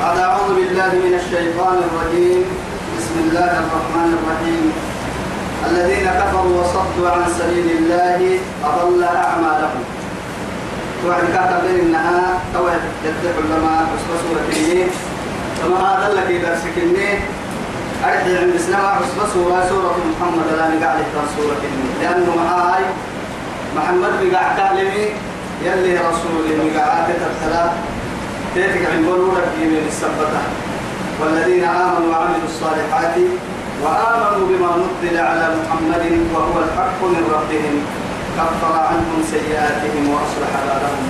[0.00, 2.40] بعد أعوذ بالله من الشيطان الرجيم.
[2.96, 4.64] بسم الله الرحمن الرحيم.
[5.68, 8.20] الذين كفروا وصدوا عن سبيل الله
[8.64, 9.82] أضل أعمالهم.
[11.04, 14.48] وعد كاتب إنها توعد يدفع لما حسب سورة
[15.64, 17.18] وما هذا لك درسك النين
[18.04, 20.92] أرحي عند سنة حسب سورة سورة محمد لا نقع
[21.36, 22.84] سورة النين لأنه معاي
[23.76, 25.04] محمد بقع كلمي
[25.64, 27.72] يلي رسول المقعات الثلاث.
[28.54, 30.42] تيتك عن بلورة من السبتة؟
[31.20, 33.16] والذين آمنوا وعملوا الصالحات
[33.82, 36.04] وآمنوا بما نزل على محمد
[36.34, 37.74] وهو الحق من ربهم
[38.36, 41.04] كفر عنهم سيئاتهم وأصلح بالهم.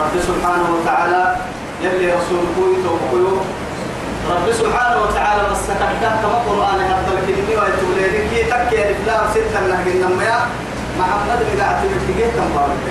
[0.00, 1.36] رب سبحانه وتعالى
[1.82, 3.42] يلي رسول كويت وقلوب
[4.30, 9.86] رب سبحانه وتعالى بس كتاب كما قرآن هذا الكلمة ويتولي كي تكي الإفلام ستة نهج
[9.88, 10.38] النمية
[10.98, 12.84] محمد بقعت بتجيه تنبارك.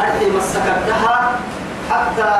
[0.00, 1.38] أدي مسكتها
[1.90, 2.32] حتى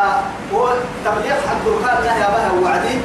[1.04, 2.96] تبليغ حق القرآن يا بها وعدي.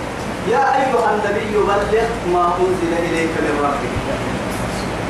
[0.47, 1.93] يا أيها النبي بلغ
[2.33, 3.93] ما أنزل إليك من ربك.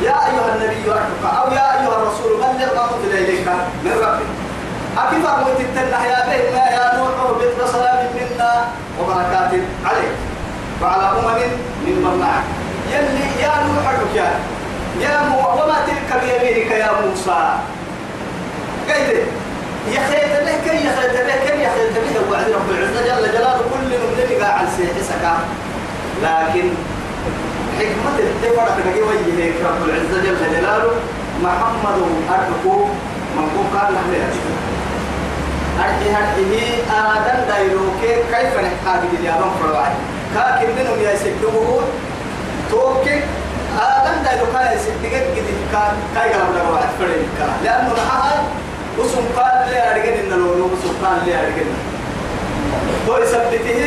[0.04, 3.48] يا أيها النبي أرفق أو يا أيها الرسول بلغ ما أنزل إليك
[3.84, 4.30] من ربك.
[4.98, 8.66] أكيد أقول تتنح يا بيتنا يا نوح وبيت سلام منا
[9.00, 9.52] وبركات
[9.86, 10.16] عليك.
[10.82, 11.40] وعلى أمم
[11.86, 12.44] من معك.
[12.92, 14.30] يلي يا نوح يا.
[15.00, 17.42] يا مو وما تلك بيمينك يا موسى.
[18.90, 19.26] قيد
[19.92, 23.02] يا خيت له كي يا خيت له كي يا خيت له وعد رب العزة.
[23.08, 25.24] جل جلاله كل من قاعد سيحسك
[26.24, 26.70] لكن
[27.80, 30.24] حكمة الدفرة تجي وجهه رب العزة.
[30.24, 30.92] جل جلاله
[31.44, 31.98] محمد
[32.30, 32.86] أرجو
[33.36, 34.02] من قال له
[35.84, 36.58] أرجي هذه
[36.92, 39.94] آدم دايروك كيف نحتاج اليابان فرواعي
[40.36, 41.84] كاكن منهم يا سيدوه
[42.72, 43.24] توكك
[43.80, 44.78] آدم دايروك يا
[45.72, 47.26] كان كاي قلب لك فريق
[47.64, 48.44] لأنه معها
[49.00, 51.66] وسم قال لي أرجع إن لو وسم قال لي أرجع
[53.08, 53.82] تو يثبته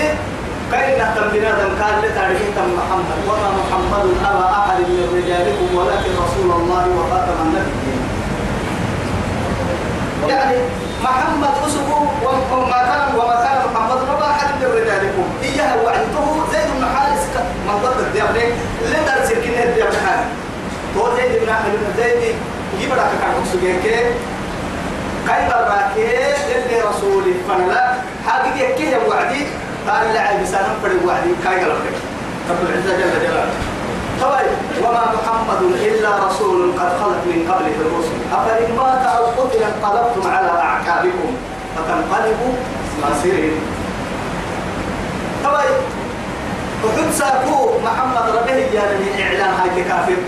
[0.73, 6.11] كأن تنبينا دم قال لي تاريخ تم محمد وما محمد أبا أحد من رجالكم ولكن
[6.25, 8.01] رسول الله وخاتم النبيين.
[10.29, 10.57] يعني
[11.03, 12.03] محمد أسبوع
[12.53, 15.25] وما كان وما كان محمد أبا أحد من رجالكم.
[15.43, 17.23] إياه وعدته زيد بن حارس
[17.67, 18.45] من ضد الديابني
[18.85, 19.99] اللي درس الكنيه الديابني
[20.99, 21.49] هو زيد بن
[21.97, 22.35] زيد
[22.81, 24.05] يبرك كان أسبوع
[25.29, 26.07] كيف الراكي
[26.57, 27.35] اللي رسولي.
[27.49, 27.95] فنلا
[28.27, 29.47] حاجة كي وعدي
[29.89, 31.31] قال لعب سنة فرد وعدي.
[31.45, 31.97] كاي قلبك
[32.51, 33.55] رب العزة جل جلاله.
[34.23, 38.17] طيب وما محمد إلا رسول قد خلت من قبله الرسل.
[38.33, 41.31] أفإن مات أو قتل انقلبتم على أعقابكم
[41.77, 42.53] فتنقلبوا
[43.03, 43.53] خاسرين.
[45.45, 45.77] طيب
[46.85, 50.21] وحد ساكو محمد ربه يعني إعلان هاي كافر.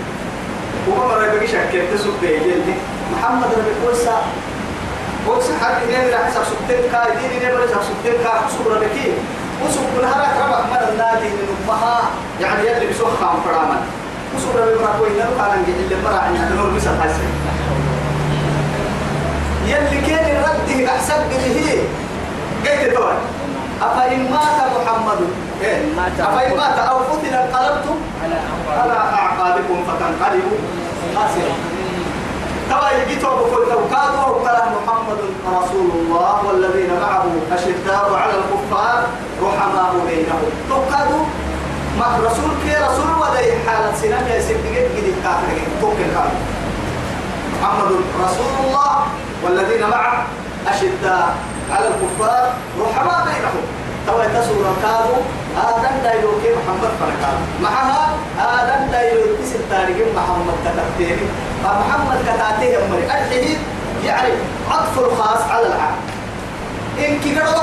[0.87, 2.39] وما ربه شكل تسبه
[3.13, 3.95] محمد ربه قول
[5.27, 9.07] قلت حد إني راح حسب سبتين كا إني إني راح حسب سبتين كا حسب ربكي
[9.65, 12.01] وسب من هراك ربع من النادي من أمها
[12.41, 13.79] يعني يلي بسوخ خام فراما.
[14.35, 17.27] وسب ربي مرا كوي كان عندي اللي مرا عندي نور بس الحسن
[19.67, 21.81] يلي كان الرد أحسن به
[22.65, 23.13] قيت دور
[23.81, 25.19] أفإن مات محمد
[25.61, 25.77] إيه؟
[26.19, 27.95] أفإن مات أو قتل انقلبتم
[28.77, 29.83] على أعقابكم.
[29.87, 30.57] فتنقلبوا.
[31.15, 31.55] خاسرين
[32.69, 35.19] ترى يجيتوا بكل لو كانوا كلام محمد
[35.57, 39.03] رسول الله والذين معه أشداء على الكفار
[39.43, 40.49] رحماء بينهم.
[40.69, 41.23] لو كانوا
[41.99, 46.39] ما رسول كي رسول ودي حالة سنام يا سيدي قد كافر توكل كافر
[47.61, 47.91] محمد
[48.25, 48.95] رسول الله
[49.43, 50.25] والذين معه
[50.67, 51.35] أشداء
[51.71, 53.78] على الكفار رحماء بينهم.
[54.09, 55.21] توا تسورة كادوا
[55.69, 57.31] آدم دايلو كي محمد فرقا
[57.61, 58.09] معها
[58.39, 61.25] آدم دايلو تسل تاريخ محمد كتبتيني
[61.63, 63.57] فمحمد كتاتيه أمري الحديث
[64.05, 64.33] يعني
[64.71, 65.97] عطف الخاص على العام.
[66.99, 67.61] إن كيكرو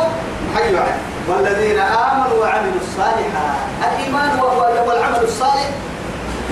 [0.56, 0.80] حيوا
[1.28, 3.56] والذين آمنوا وعملوا الصالحات.
[3.86, 5.70] الإيمان وهو والعمل الصالح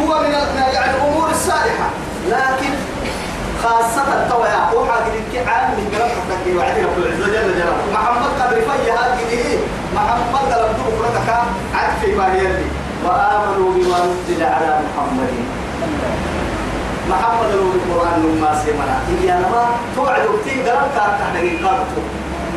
[0.00, 0.30] هو من
[0.74, 1.88] يعني الأمور الصالحة.
[2.28, 2.72] لكن
[3.62, 6.56] خاصة التويا وحاجة لك عام من حقك.
[6.56, 7.76] وعدي رب العزة جل جلاله.
[7.92, 9.58] محمد قبل في هذه
[9.94, 11.28] محمد قلب دوك لك
[11.74, 12.26] عد ما
[13.04, 15.32] وآمنوا بما نزل على محمد.
[17.10, 18.96] محمد القرآن ما سيمنا.
[19.08, 19.64] إني أنا ما
[19.96, 22.02] توعد وقتي قلب كارت إحنا قلبته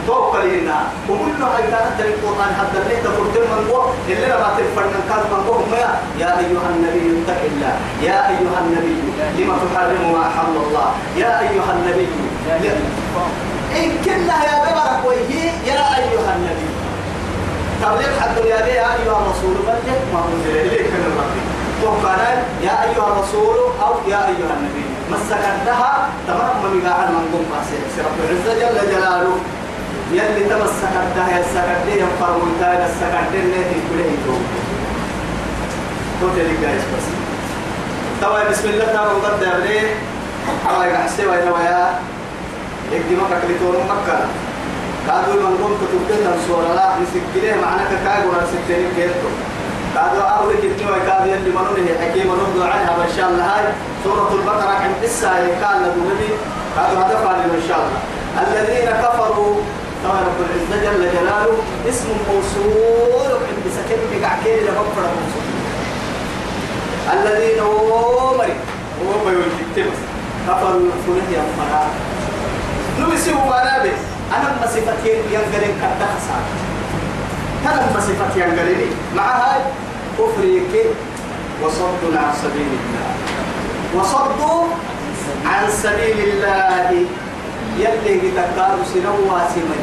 [0.08, 0.78] توكل لنا
[1.10, 5.58] وكل ما كانت القرآن حتى اللي تقول من هو اللي ما تفرن كان من هو
[6.20, 7.76] يا أيها النبي اتق الله.
[8.02, 8.98] يا أيها النبي
[9.38, 10.90] لما تحرم ما أحل الله.
[11.18, 12.08] يا أيها النبي
[13.76, 15.47] إن كنا يا ببرك ويه يا أيها النبي
[17.82, 21.46] تبليغ حد يا يا أيها الرسول بلغ ما أنزل إليك من ربك.
[21.84, 22.20] وقال
[22.64, 27.46] يا أيها الرسول أو يا أيها النبي مسكتها تمام من قاعد من قم
[28.06, 29.38] رب العزة جل جلاله.
[30.12, 34.42] يلي تمسك الدهية السكردية فرموتان السكردين نهي كله يتوب
[36.22, 37.08] توتي لك جايز بس.
[38.22, 39.96] طبعا بسم الله تعالى دابليه
[40.66, 42.00] حواي قحسي وين ويا.
[42.92, 44.20] يكدي مكة كليتون مكة.
[45.08, 49.30] كادو من قوم كتبتنا سورة لا نسكيله معنا كاغو نسكتين كيرتو.
[49.96, 53.44] كادو أول كتنو كادو يلي منونه حكيم نرضو عنها ما شاء الله.
[53.44, 53.66] هاي
[54.04, 56.32] سورة البقرة عند إسا يقال لدولي
[56.76, 57.24] كادو هدف
[57.60, 58.00] إن شاء الله.
[58.44, 59.56] الذين كفروا
[60.04, 61.58] طبعا رب العزة جل جلاله
[61.90, 65.46] اسم موصول عند سكن بقعكين لمغفرة موصول.
[67.14, 68.56] الذين أمري
[69.26, 70.00] بيقول كتبس
[70.48, 71.84] كفروا فنه يا مرا
[73.00, 73.92] نمسي هو نابي
[74.36, 76.44] أنا ما صفتين ينقلن كتا خسار
[77.66, 79.62] أنا ما صفت ينقلني مع هاي
[80.20, 80.74] كفريك
[81.64, 83.12] وصد عن سبيل الله.
[83.96, 84.64] وصدوا
[85.46, 87.06] عن سبيل الله.
[87.78, 89.82] يلي تكاد سنوا سمن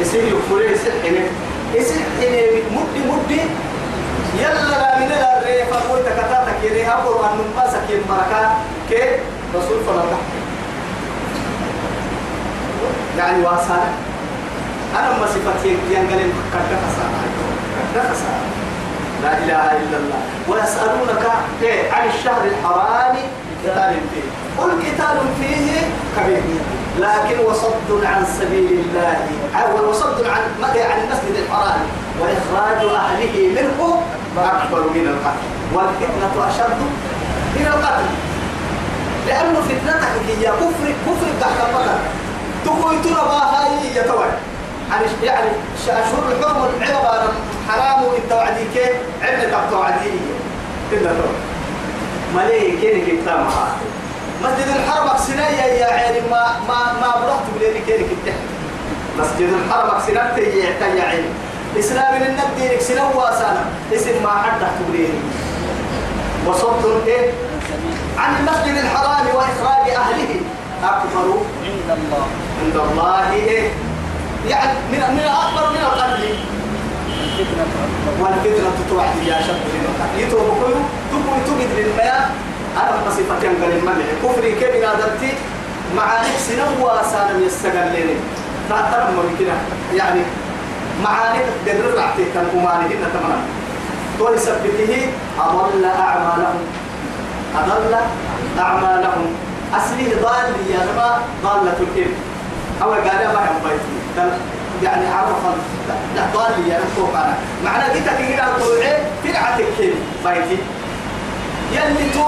[0.00, 1.28] يصير يكفر يصير حنين
[1.74, 3.40] يصير حنين مدي مدي.
[4.38, 8.56] يلا لا من الريف أقول تكتاتك يري أقول أن نماسك يمبركا
[8.90, 9.02] كي
[9.54, 10.18] رسول فلا
[13.18, 13.92] يعني واسانا
[14.98, 17.18] أنا ما صفتي ينقل كرك خسارة.
[17.94, 18.46] كرك خسارة.
[19.22, 20.20] لا إله إلا الله.
[20.48, 21.26] ويسألونك
[21.62, 23.16] إيه عن الشهر الحرام
[23.64, 24.28] قتال فيه.
[24.58, 25.80] قل قتال فيه
[26.16, 26.42] كبير.
[26.98, 29.16] لكن وصد عن سبيل الله.
[29.88, 31.80] وصد عن عن المسجد الحرام.
[32.20, 34.02] وإخراج أهله منه
[34.38, 35.46] أكبر من القتل.
[35.74, 36.80] والفتنة أشد
[37.56, 38.06] من القتل.
[39.26, 41.60] لأنه فتنتك هي كفر كفر تحت
[42.84, 44.32] تقول ترى هاي يتوعد
[44.90, 45.50] يعني يعني
[45.88, 47.32] أشهر الحرم العبارة
[47.68, 50.10] حرام التوعدي كيف عندك التوعدي
[50.92, 51.10] كده
[52.34, 53.76] مليه كينك التامها
[54.42, 58.44] مسجد الحرم أكسنايا يا عيني ما ما ما برحت بليني كينك التحت
[59.18, 61.28] مسجد الحرم أكسنايا يا عيني
[61.78, 63.64] إسلام النبي سنو واسانا
[63.94, 65.18] اسم ما حد تحت بليني
[66.46, 67.30] وصد إيه
[68.18, 70.40] عن المسجد الحرام وإخراج أهله
[70.84, 71.26] أكبر
[71.64, 72.24] عند الله.
[72.62, 73.70] عند الله إيه؟
[74.48, 76.24] يعني من من أكبر من القتل
[78.20, 79.56] والفتنة توعد يا شاب
[80.18, 80.74] يتو بكل
[81.10, 82.26] تبوي تجد للمياه.
[82.76, 85.32] أنا مصيفة ينقل الملح كفري كيف نادرتي
[85.96, 88.16] معاني سنو واسانا يستقل لي.
[88.68, 89.56] تعترف ما بكنا.
[89.94, 90.20] يعني
[91.04, 92.94] معاني تقدر رعتي كان أماني.
[92.94, 93.40] هنا تمام
[94.18, 95.08] تولي سبته
[95.40, 96.64] أضل أعمالهم.
[97.56, 97.94] أضل
[98.58, 99.26] أعمالهم.
[99.76, 102.14] أصلي ضال يا نما ضالة الإبن
[102.82, 103.04] أو قال
[103.34, 104.30] ما هم بيتي
[104.82, 105.54] يعني عرفا
[106.16, 107.36] لا ضال يا نما أنا.
[107.64, 109.64] معنى كده كده طلعي فرعتك
[110.24, 110.58] بيتي
[111.72, 112.24] يلي تو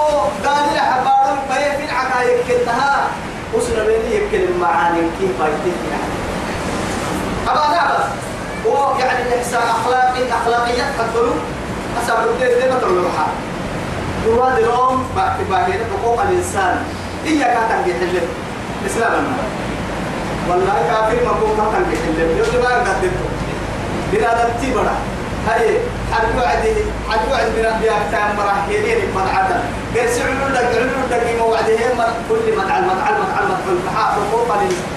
[0.49, 3.07] قال لي حبارون بيه فرعك يكلها.
[3.53, 6.13] وصل بيني يكل المعاني كيف بيتي يعني
[7.47, 8.05] أبا نعبس
[8.67, 11.31] هو يعني الإحسان أخلاقي أخلاقيات حدلو
[12.03, 13.09] أسأل الدين دي ما تقول له
[14.27, 15.03] رواد الأم
[15.49, 16.83] باهية حقوق الإنسان.
[17.25, 18.27] إياك تنجي حلم
[18.85, 19.11] إسلام.
[19.13, 19.49] المال
[20.49, 23.27] والله كافر مقوم تنجي حلم يقول ما قدرته.
[24.11, 24.95] بنا نبتي بنا
[25.47, 25.79] هاي
[26.11, 26.73] حد وعدي
[27.09, 29.59] حد وعد بنا بياك تام مراحيلين مدعدا
[29.95, 31.97] قال سعلوا لك علوا لك موعدهم
[32.29, 34.47] كل مدعل مدعل مدعل مدعل فحاء حقوق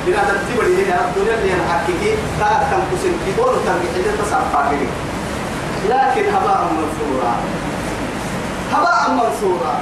[0.07, 4.63] بنا نبتي بنا هنا الدنيا اللي نحكيكي تا تنقسم كيبون تنجي حلم تصرفا
[5.89, 7.35] لكن هباء منثورا
[8.73, 9.75] هباء منثورا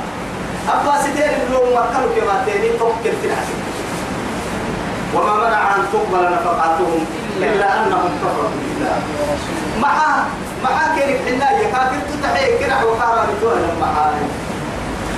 [0.74, 3.58] أبا ستين اليوم مكانوا كما تاني توكل في العسل.
[5.14, 7.06] وما منع أن تقبل نفقاتهم
[7.36, 8.98] إلا أنهم كفروا بالله.
[9.82, 9.94] مع
[10.64, 14.22] مع كيرك حنا يكافر تتحي كنا وكارا بتوها معاي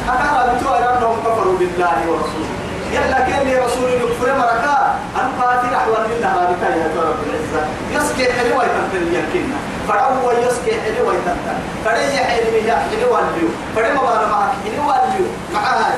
[0.08, 2.54] أكارا بتوها أنهم كفروا بالله ورسوله.
[2.92, 7.62] يلا كان لي رسول يكفر مركا؟ أن قاتل أحوال لله رابطا يا رب العزة.
[7.94, 9.58] يسكي حلوة يتنتن يمكننا
[9.90, 15.94] فهو يسكي حلوة يتنتن فري حلوة حلوة اليو فري مبانا معك حلوة اليو مع هاي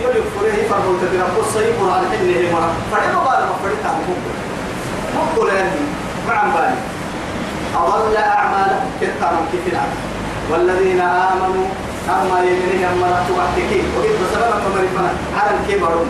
[0.00, 4.34] يقول يكفر هي فرمو تدرى قصة يقول عن حلوة مرة فري مبانا مفري تعمل مقبل
[5.16, 5.80] مقبل يعني
[6.28, 6.74] مع بالي.
[7.76, 9.82] أضل أعمالهم كتابهم كتنا
[10.50, 11.66] والذين آمنوا
[12.08, 15.10] أما يمنهم أما رتبتك وإذ بسبب مرفنا
[15.40, 16.04] على الكبر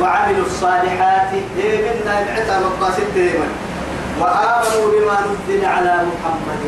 [0.00, 1.28] وعملوا الصالحات.
[1.58, 3.44] إيه منا العتاب القاسد دائما
[4.20, 6.62] وآمنوا بما نزل على محمد.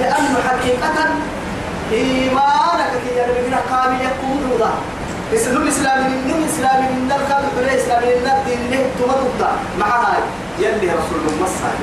[0.00, 0.96] لأنه حقيقة
[1.92, 4.70] إيمانك كي يرمينا قام يكون ذا
[5.34, 9.40] إسلام الإسلام من الإسلام من القلب الإسلام من الدين له تمرد
[9.80, 10.22] مع هاي
[10.58, 11.78] يلي رسول الله صلى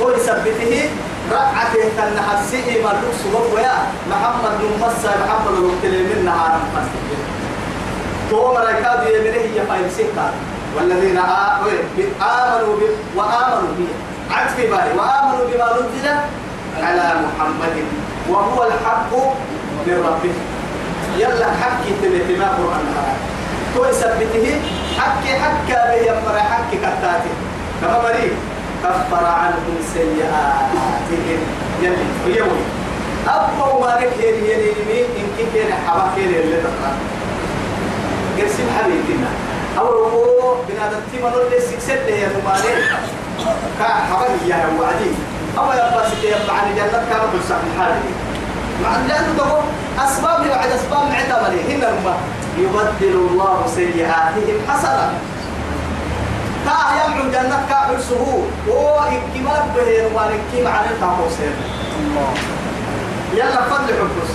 [0.00, 0.90] هو يثبته
[1.32, 3.22] رقعته كان حسيه ما لوكس
[3.54, 3.76] ويا
[4.10, 7.20] محمد بن مسا محمد بن تلمين نهار مسجد
[8.30, 10.26] تو ملائكة دي يمنه هي فايل سيكا.
[10.76, 11.48] والذين آمنوا.
[13.16, 13.88] وآمنوا به
[14.56, 16.08] في بالي وآمنوا بما نزل
[16.82, 17.76] على محمد
[18.28, 19.12] وهو الحق
[19.86, 20.44] من ربهم
[21.18, 22.86] يلا حكي تبي ما قرآن
[23.74, 24.60] تو يثبته
[24.98, 27.32] حكي حكى به يمر حكي كتاتي
[27.80, 28.36] كما مريم
[28.84, 31.40] كفر عنهم سيئاتهم
[31.82, 32.62] يلي ويوي
[33.28, 36.92] أبو ما لك يلي يلي يلي إن كنت حبا كيلي اللي تقرأ
[38.38, 39.30] قرسم حبيبنا
[39.78, 42.84] أو هو بنادم تيما نولي سكسد لي يا نمالي
[43.78, 45.12] كا حبا يا وعدي.
[45.58, 48.10] أو يبقى سكي يبقى عن جنة كما بلسح الحالي.
[48.82, 49.64] مع لأنه تقول
[49.98, 52.18] أسباب بعد أسباب معتملة هنا الماء
[52.58, 55.10] يبدل الله سيئاتهم حسنا.
[56.64, 61.54] كا يمعو جنة كا حرسه هو إكمال به نمالي كيما عن التعقوسين
[62.00, 62.30] الله
[63.34, 64.30] يلا فضل حبس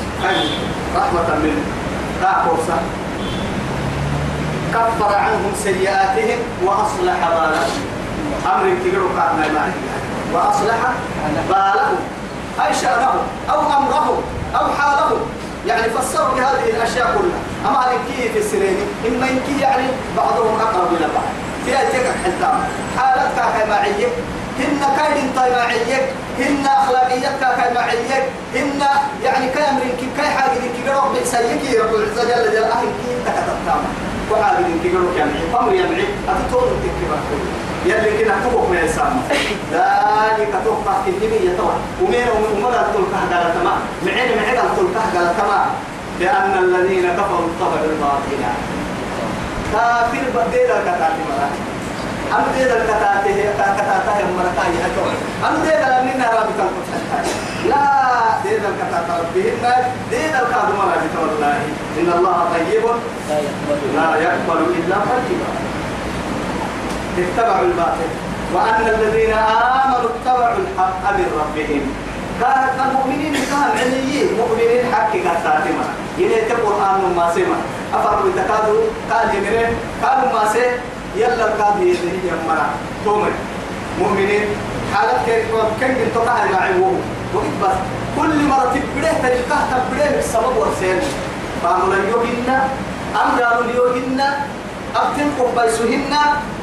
[0.95, 1.63] رحمة منه
[2.21, 3.02] لا فرصة.
[4.73, 7.71] كفر عنهم سيئاتهم وأصلح بالهم.
[8.45, 9.71] أمر كبير كان ما
[10.33, 10.79] وأصلح
[11.49, 11.97] بالهم.
[12.65, 14.21] أي شأنهم أو أمرهم
[14.55, 15.19] أو حالهم.
[15.67, 17.69] يعني فسروا بهذه الأشياء كلها.
[17.69, 18.77] أما إنكي في السنين
[19.07, 19.87] إما إنكي يعني
[20.17, 21.29] بعضهم أقرب إلى بعض.
[21.65, 22.63] في أجيك حلتام
[22.97, 24.07] حالتك كماعية
[24.59, 26.03] هن كاين طيباعيك
[26.39, 28.11] هن أخلاقيتك كماعيك
[28.55, 28.81] هن
[29.23, 32.81] يعني كامرين كي كاي حاجة كي قروح بحسيك رب العزة جل جلاله.
[32.81, 33.81] كي تكتبتام
[34.31, 37.17] وحاجة كي قروح يعني أمر يمعي أتطور تكتبه
[37.85, 39.21] يلي كنا تبوك من السامة
[39.73, 43.79] ذلك تبقى كنتمية طبعا ومين ومين التلقى قال تمام.
[44.05, 45.67] معين معين التلقى قال تمام.
[46.19, 48.41] لأن الذين كفروا الطبع الباطل
[49.73, 51.13] كافر بديل الكتاب
[52.33, 55.15] أنا كتاب يا مرات يا هتوي
[55.47, 57.25] أنا ديل أننا رابط الكتاب
[57.69, 57.85] لا
[58.43, 59.63] ديل الكتاب ربهن
[60.09, 61.57] ديل الكتاب مرات والله.
[61.99, 62.85] إن الله طيب.
[63.25, 65.49] لا يقبل لا يقبل إلا طيبا
[67.17, 68.09] اتبعوا الباطل.
[68.53, 71.83] وأن الذين آمنوا اتبعوا الحق من ربهم.
[72.41, 74.27] كانت المؤمنين كان عليين.
[74.37, 75.85] مؤمنين حق كتاتما
[76.17, 77.57] يلي القرآن ما سمع.
[77.93, 79.69] أفروا يتكادوا قال يمرين
[80.01, 80.65] كانوا ما سي
[81.15, 82.65] يلا القاضي يدهي يمرا
[83.05, 83.31] تومر
[83.99, 84.45] مؤمنين.
[84.93, 85.45] حالات كيف
[85.81, 86.79] كان كنت تقع معي
[87.33, 87.77] وقت بس.
[88.17, 90.99] كل مرة تبريه تلقاه تبريه بالسبب والسين
[91.63, 92.49] فأمر يوهن
[93.15, 94.21] أمر يوهن
[94.95, 96.13] أبتن قبيسهن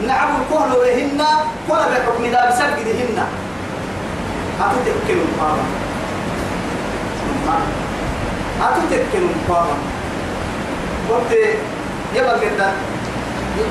[0.07, 1.23] نعم الكهل وهن
[1.69, 3.19] كل بحكم ذا بسجدهن
[4.61, 5.63] أتتكن القامة
[8.63, 9.75] أتتكن القامة
[11.11, 11.39] قلت
[12.15, 12.73] يبقى قد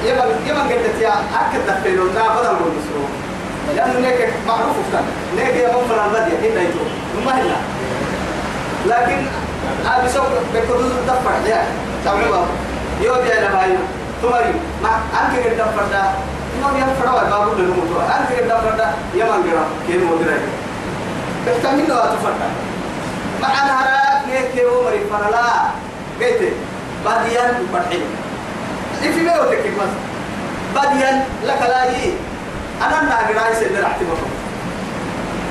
[0.06, 3.06] يبقى يبقى قد يا أكد دفعنا لا بدل من نسرو
[3.76, 5.04] لأنه نيك معروف كان
[5.38, 6.84] نيك يا من فرن بدي هنا يجو
[7.26, 7.58] ما هنا.
[8.86, 9.18] لكن
[9.86, 11.64] أبي سوق بكرة دفع يا
[12.06, 12.22] سامع
[13.02, 13.78] يو جاي لبايو
[14.24, 14.54] تماري
[14.84, 16.04] ما أنك قد دفع ده.
[16.56, 18.88] إنه يفرع بابو للموتوا أنك قد دفع ده.
[19.16, 20.42] يمان جرا كيف مدرك
[21.48, 22.48] بحتمل له أتفرع
[23.42, 25.46] معنا هراك نيك يو مري فرلا
[26.22, 26.54] قلت
[27.06, 28.02] بديان بدحين
[29.02, 29.94] في ما يوتك بس
[30.76, 32.14] بديان لك لا يي
[32.82, 34.18] أنا ناقراي سيدنا احتمال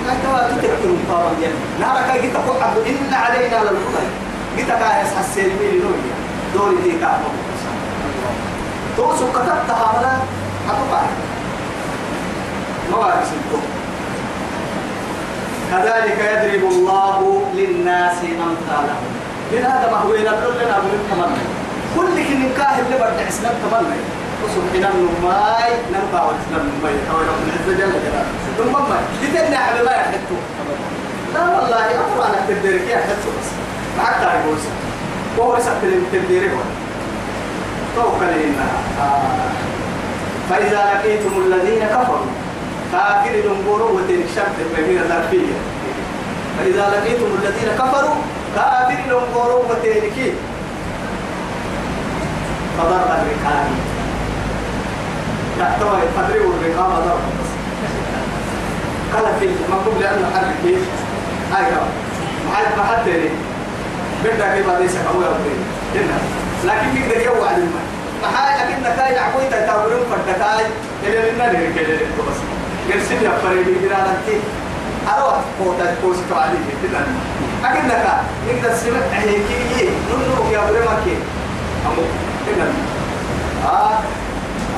[0.06, 4.04] لا توا تتكلم طبعا يعني نارك جيت أقول عبد إن علينا للهدى
[4.56, 6.14] جيت كايس حسين ميلي نويا
[6.54, 7.20] دوري دي كام
[8.96, 10.12] توسو كتبتها ولا
[10.68, 11.02] أتوقع
[12.90, 13.58] ما بعرف سنتو
[15.70, 19.04] كذلك يضرب الله للناس أمثالهم.
[19.52, 21.57] من هذا ما هو ينبغي لنا بالتمنى
[21.98, 23.98] كل كن كاهل اللي بدنا حسنا التمنى
[24.42, 26.94] وسبحنا النماي نرفع وحسنا النماي.
[27.10, 28.30] أو رب العزة جل جلاله.
[28.58, 30.42] النماي لتنا حبيبي ما يحدثوا
[31.34, 33.48] لا والله أفضل أنا تدرك يا حدثوا بس
[33.98, 34.72] معك تعرف وسا
[35.38, 35.72] وهو لسه
[36.12, 36.52] تدرك
[37.96, 38.78] توكل إنها.
[40.50, 42.26] فإذا لقيتم الذين كفروا
[42.92, 45.56] كافر الأمور وتنشرت بين الظرفية
[46.58, 48.14] فإذا لقيتم الذين كفروا
[48.56, 50.32] كافر الأمور وتنكي
[52.78, 53.66] فضرب الرقاب
[55.58, 57.20] تحتوى فضربوا الرقاب ضرب
[59.14, 60.78] قال في المطلوب لأنه حرك كيف
[61.56, 61.82] أيوة
[62.76, 63.28] ما حد تاني
[64.24, 66.02] بدك يبقى ليس كهو يا
[66.64, 67.88] لكن ذلك يوعد الماء
[68.22, 70.64] maxaa akinna kaay nackoyta taaburin fadhakaay
[71.06, 72.38] elelinadiri kelelento bas
[72.88, 74.34] gersin yafaredi birananti
[75.12, 77.08] arawat koota koosito alii tidan
[77.68, 78.14] akinna ka
[78.46, 81.14] nigda sima ahekiye nunu yabure make
[81.90, 82.02] amo
[82.48, 82.72] tidan
[83.64, 83.98] ah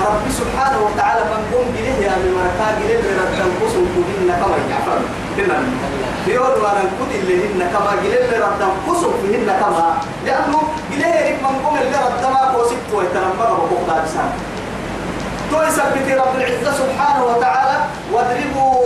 [0.00, 4.56] ربي سبحانه وتعالى من قوم جليه يا من مركا جليه من ربنا قسم كلنا كما
[4.70, 4.98] يعفر
[5.36, 5.58] كنا
[6.24, 9.86] في يوم وأنا كل اللي هن كما جليه من قسم فيهن كما
[10.26, 10.58] لأنه
[10.92, 14.30] جليه يريك من قوم اللي ربنا قوسك ويتنبغ بقوق دارسان
[15.50, 17.76] تو يثبت رب العزة سبحانه وتعالى
[18.12, 18.80] واضربوا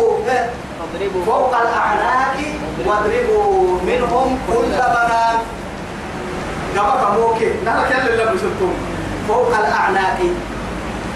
[1.27, 2.37] فوق الأعناق
[2.87, 5.37] واضربوا منهم كل بنان
[6.77, 7.51] قبك موكي.
[7.67, 8.73] نحن كل اللي بسلتم
[9.29, 10.21] فوق الأعناق.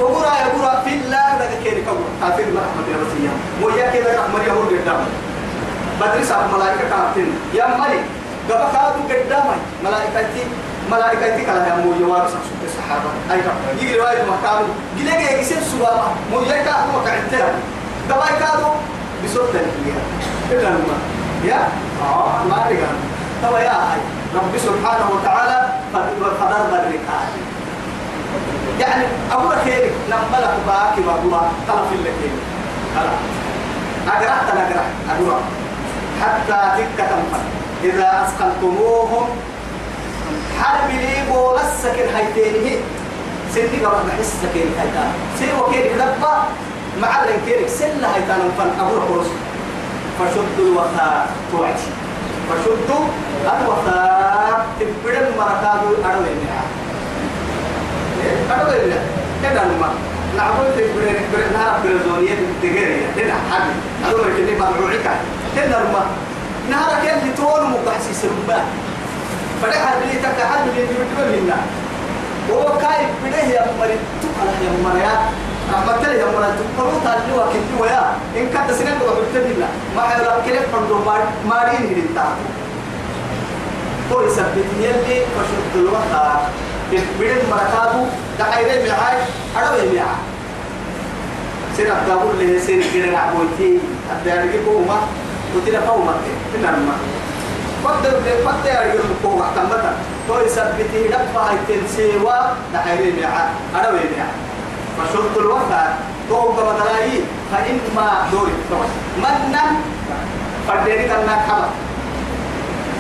[0.01, 4.45] وقرأ يا قرأ في الله لك كيري كبر كافر رحمة الله بسيا ويا كذا رحمة
[4.47, 5.01] يهود قدام
[6.01, 8.05] بدرس ملائكة كافرين يا ملك
[8.51, 10.43] قبك هذا قدامي ملائكتي
[10.91, 13.11] ملائكتي كلا يا مو يوارس سبت الصحابة.
[13.33, 14.69] أي كم يجي رواية مكانه.
[14.99, 15.91] جلك يجي سبا
[16.31, 17.53] مو يكا هو كعتها
[18.11, 18.75] قبك هذا
[19.25, 20.03] بصوت تنكيها
[20.51, 20.97] إلا ما
[21.45, 21.61] يا؟
[22.03, 22.91] آه ما رجع
[23.43, 24.01] توا يا هاي
[24.35, 26.33] رب سبحانه وتعالى فدر
[26.71, 27.29] بالركاب
[28.81, 31.89] يعني أقول خيرك لما لك باكي وأقول طرف
[34.09, 35.41] أقرأت أنا أقرأ أقرأ
[36.23, 37.43] حتى تك تنفر
[37.85, 39.27] إذا أسقلتموهم
[40.63, 42.77] حرب لي بولا السكن هيتينه
[43.55, 46.43] سنتي قبل بحس سكن هيتان سير وكيرك دبا
[47.03, 49.27] مع الانكيرك سلة هيتان فن أقول خرص
[50.19, 51.91] فشدوا الوثاق توعتي
[52.49, 53.05] فشدوا
[53.45, 56.69] الوثاق تبدل مركادو أروي النعام
[58.51, 59.07] أروي النعام
[59.43, 59.95] كده الماء
[60.37, 63.63] نعبد تبدل تبدل نهار برزونية تجارية هنا حد
[64.09, 65.07] أروي كده مرعوعك
[65.57, 66.07] كده الماء
[66.71, 68.63] نهار كده تون مقحسي سربا
[69.63, 71.57] فده حد لي تك حد لي تبدل لنا
[72.53, 75.21] هو كاي بده يا مريض تقلا يا مريض
[75.73, 78.03] رحمة الله يا مريض تقولوا تالي وكنت ويا.
[78.37, 82.27] إن كنت سنة وبتدي لا ما حيلا كده فرضو مار مارين هنتا
[84.13, 86.15] هو يثبت يلي فشد الوقت
[86.93, 88.03] بدل مركاتو.
[88.39, 89.17] دعيرة معاي
[89.59, 90.05] أنا بيميع
[91.77, 93.79] سنة تقول له سنة كده نعبوتي
[94.13, 94.99] أدري كوما
[95.57, 96.15] وتلا كوما
[96.53, 96.95] كنا ما
[97.91, 98.11] قدر
[98.47, 99.69] قدر يرجع كوما كم
[100.29, 102.33] تو يثبته دفع التنسيوا
[102.73, 104.27] دعيرة معاي أنا بيميع
[104.99, 105.89] فشرط الوفاة
[106.29, 107.11] تو كمدلاي
[107.53, 108.53] فإما دوري.
[109.19, 109.63] منا
[110.69, 111.69] فديني كنا كما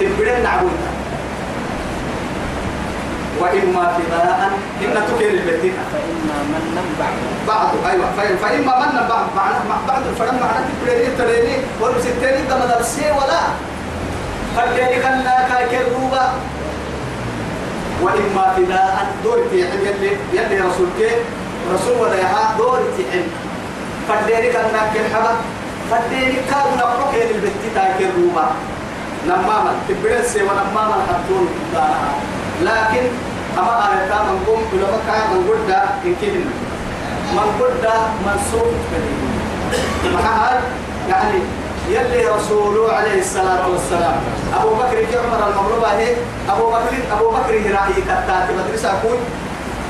[0.00, 0.90] تبدل نعبوتا
[3.40, 4.50] وإما فداء
[4.82, 7.16] إن تكير البتين فإما من بعد.
[7.48, 8.06] بعض أيوة.
[8.42, 9.54] فإما من بعض بعد
[9.88, 13.42] بعد الفرم معنا تبدل تريني ورسلتني كما درسي ولا.
[14.56, 16.32] فديني كنا كايكر روبا
[18.02, 21.11] وإما فداء دوري في يلي يلي رسول كي
[21.74, 23.28] رسول ولا يها دوري في حين
[24.09, 25.33] فديني كنا كالحبا
[25.90, 28.46] فديني كادوا نقرق البت تايكر روبا
[29.26, 29.72] نماما.
[29.88, 32.12] تبدل سي ونماما حطون دارها
[32.62, 33.04] لكن
[33.59, 35.70] أما أنا من قوم بلا مكان من قد
[36.04, 36.44] إن كده
[37.33, 37.85] من قد
[38.26, 38.74] منصوب
[40.24, 40.59] هاي
[41.09, 41.40] يعني
[41.90, 44.16] يلي رسوله عليه الصلاة والسلام.
[44.61, 46.14] أبو بكر عمر المغلوبة هي؟
[46.48, 49.18] أبو بكر أبو بكر هي رأي كتاتي مدرسة أكون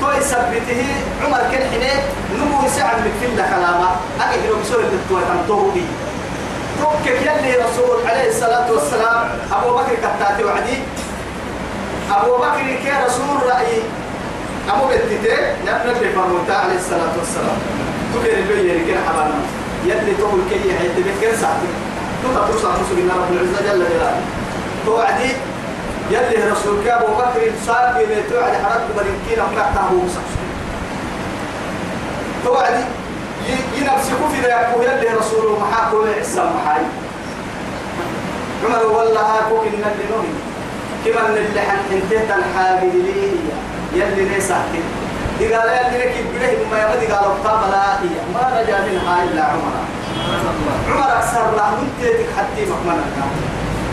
[0.01, 0.85] توي سبته
[1.25, 1.99] عمر كان حنين
[2.39, 3.89] نمو يسعد مكفل كلامه
[4.21, 5.85] أجي لو بسوي الدكتور كان توبي
[6.79, 10.77] توكك يلي رسول عليه الصلاة والسلام أبو بكر كتاتي وعدي.
[12.11, 13.81] أبو بكر كي رسول رأي.
[14.69, 15.15] أبو بنتي
[15.65, 17.57] نبنى بفرموتا عليه الصلاة والسلام.
[18.13, 19.39] تكير البيئة كي حبانا.
[19.85, 21.69] يلي تقول كي يحيط بكير ساعتي.
[22.23, 24.21] تقول ترسل مسلم رب العزة جل جلاله.
[24.85, 25.31] توعدي
[26.09, 30.39] يلي رسول كي أبو بكر صار في بيت توعد حرد بريكين أمكاته أبو مسلم
[32.45, 32.83] توعدي
[33.77, 36.81] ينفسكوا في ذلك يلي رسوله محاكو إحسان محاي
[38.65, 40.33] عمر والله هاكوك إن اللي نهي
[41.05, 42.37] كما اللي حن انتهت
[42.83, 43.31] لي.
[43.93, 44.81] يلي ليس أحكي
[45.39, 49.43] دي قال يلي لك بره ما يبدي قال اقطاب لا هي ما رجع منها إلا
[49.43, 49.73] عمر.
[50.89, 53.03] عمر أكثر لا من تيتك حتى مكمنا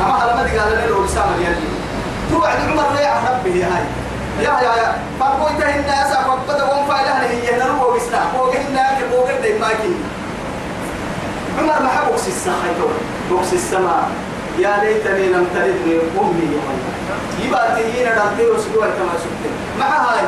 [0.00, 1.85] أما على ما دي قال لي لسان يلي.
[2.30, 3.84] توعد عمر ريع ربه هاي.
[4.40, 4.98] يا يا يا.
[5.20, 9.98] فقوي تهين الناس فقد وهم فايلة هي نرو ويسنا فوقنا كبوق دي ماكين
[11.58, 12.68] عمر ما حبوكس الساحة
[13.30, 14.08] بوكس السماء.
[14.58, 16.78] يا ليتني لم تلدني أمي يوم
[17.44, 20.22] يبقى تهينا دمتي وسجوا كما سكت مع هاي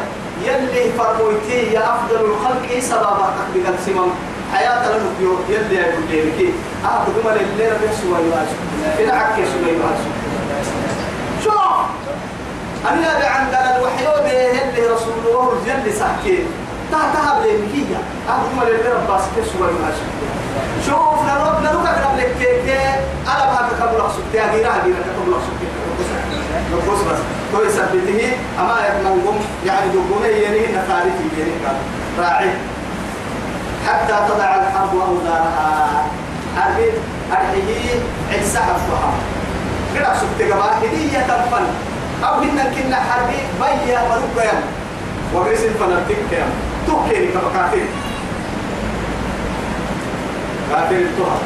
[0.45, 4.11] يلي فرمويتي يا أفضل الخلق سببا تقبل سمم
[4.55, 6.55] حياة لنبيو يلي يقول لك.
[6.85, 10.09] آه بدون اللي ربي سوى يواجه عك سوى يواجه
[12.85, 15.49] أنا عندنا الوحيود يلي رسول الله
[16.93, 17.97] تهتها بلين هي
[18.29, 20.07] آه بدون اللي ربي سوى يواجه
[20.87, 22.77] شوف نروح نروح قبل لك كيك.
[23.27, 25.69] على ما تقبل سكتي أجيرا أجيرا تقبل سكتي
[26.73, 27.19] نقص بس.
[27.53, 29.37] تو يثبته أما يتمنقم
[29.67, 31.73] يعني دقومه ينيه نفاري في ينيه
[32.19, 32.51] راعي.
[33.87, 36.07] حتى تضع الحرب أوزارها.
[36.57, 36.91] أربي
[37.33, 38.01] أرحيه
[38.33, 39.13] عسى حفظها
[39.95, 41.67] كده سكتي قبا هدية تنفن
[42.25, 44.63] أو هن كنا حربي بيا مرقيا
[45.35, 46.51] وغرس الفنرتك كيام.
[46.87, 47.85] تكيني كما كافر
[50.71, 51.41] كافر التهم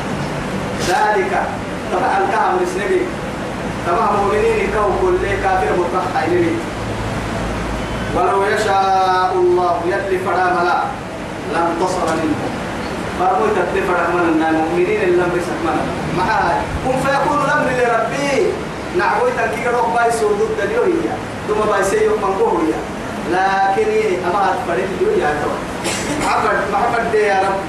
[0.88, 1.42] ذلك
[1.92, 3.00] طبعا كهم السنبي
[3.86, 6.26] طبعا مؤمنين كو كل كافر مطلع
[8.16, 10.82] ولو يشاء الله يلي فلا ملا.
[11.54, 12.52] لم تصل منهم.
[13.18, 15.82] فرموا تتفر من المؤمنين اللي لم يسكمنا
[16.18, 16.56] معاي.
[16.86, 18.46] هم فيكون الأمر لربي.
[18.98, 21.14] نعبوي تنكيك روح باي سودود دليوهية
[21.48, 22.78] ثم باي سيوك منقوهية
[23.30, 23.88] لكن
[24.26, 25.34] أما أتفرد دليوهية
[26.20, 27.60] محمد محمد دي يا رب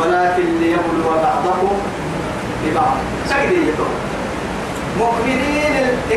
[0.00, 1.76] ولكن ليبلو بعضكم
[2.64, 2.96] ببعض
[3.28, 3.86] سيدي يتوب
[4.98, 5.74] مؤمنين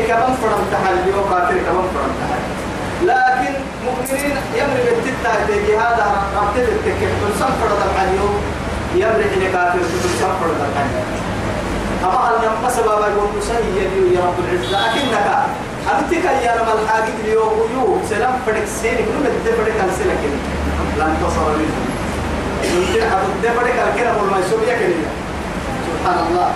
[0.08, 2.42] كمان فرم تحل وقاتل كمان فرم تحل
[3.06, 5.32] لكن مؤمنين يمر بالتتا
[5.82, 8.28] هذا ربطت التكيف تلسم فرد الحديو
[8.94, 11.02] يمر إلى كافر تلسم فرد الحديو
[12.04, 14.66] أما أن نمس بابا يقول مسيء يا رب العزة.
[14.70, 15.26] لكنك
[15.94, 18.98] أنتك يا رب الحاجة اليوم يو سلام فرق سينك.
[19.14, 20.38] نمت دفرق السنة كده
[20.98, 21.86] لن تصل منهم
[22.64, 25.06] يمكن أن تدفرق الكلام والميسور يكلم
[25.86, 26.50] سبحان الله.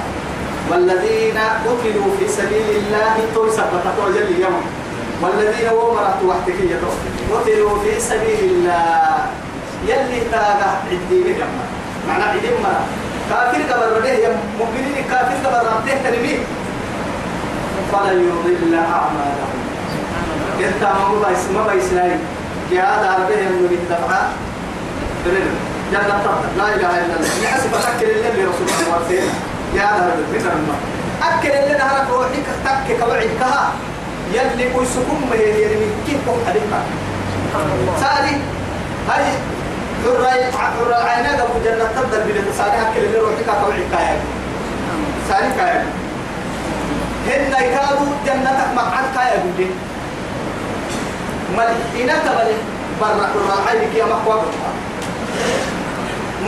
[0.71, 4.63] والذين قتلوا في سبيل الله توسع بتطوجل اليوم.
[5.23, 6.61] والذين ومرت وحدك
[7.33, 9.27] قتلوا في سبيل الله.
[9.87, 11.65] يلي تاغا عدي بجمع
[12.09, 12.87] معنى عدي مرة.
[13.33, 16.37] كافر قبر رده يا مؤمنين كافر قبر رده تنمي.
[17.93, 19.53] فلا يضل أعمالهم.
[20.61, 22.13] انت ما بيس ما بيسناي
[22.71, 24.23] جهاد عربيه من الدفعة
[25.93, 26.25] جنة
[26.59, 27.29] لا إله إلا الله.
[27.45, 29.33] يحسب أكل اللي رسول الله وارسينا
[29.75, 30.77] يا هذا الذكر ما
[31.29, 33.73] أكل اللي نهرك روحك تك كوعي كها.
[34.33, 36.81] يلي كويسكم ما يلي كيف حديثا
[38.01, 38.37] سألي.
[39.09, 39.25] هاي
[40.03, 44.17] حر حر العينات أبو جنة تبدل بلد سالي أكل اللي روحك كوعي كها
[45.29, 45.85] سالي كها
[47.27, 49.71] هن يكادوا جنتك مقعد كايا بودي
[51.57, 52.57] ملحينة تبلي
[53.01, 54.43] برا حر العين كيا مقوى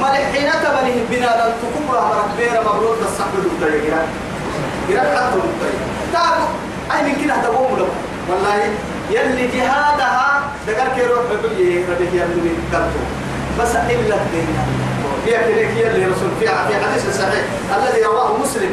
[0.01, 4.07] ملحينة تبني بنادم تكبر ربيرا مبروك الصحب الدكتور يا
[4.91, 5.71] جرا حتى الدكتور.
[6.13, 6.49] تعرف
[6.95, 7.89] أي من كده تقوم له
[8.29, 8.63] والله
[9.11, 13.01] يلي جهادها دقر كيروح بقول ربي يا ابني كرتو
[13.61, 14.65] بس إلا الدنيا
[15.27, 17.45] كده يلي رسول في حديث صحيح.
[17.77, 18.71] الذي رواه مسلم.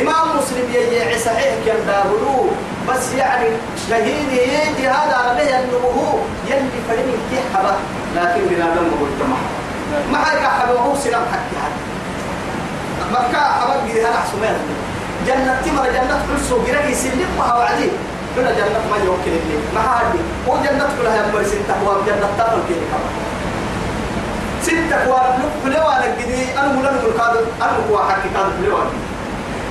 [0.00, 2.46] إمام مسلم يجي صحيح كان دابلو
[2.88, 3.46] بس يعني
[3.88, 7.74] شهيد يجي هذا عليه أنه يلي فريق كحبة
[8.16, 11.76] لكن بنادم قلت محبة ما حد حبه هو سلام حكي حد.
[13.12, 14.56] مكة جدي هلا حسومين
[15.26, 17.88] جنة تمر جنة حلسو جرك يسلم ما هو عدي.
[18.36, 20.12] كنا جنة ما يوكل لي ما حد.
[20.48, 23.29] هو جنة كلها يمر ستة هو جنة تقل كده كمان
[24.62, 25.20] ستة هو
[25.66, 28.76] لو على جدي أنا مولان القادر أنا هو حكي قادر لو